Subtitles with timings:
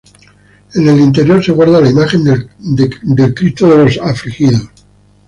[0.73, 4.63] En el interior se guarda la imagen del Cristo de los Afligidos.